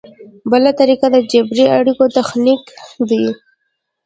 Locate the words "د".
1.11-1.17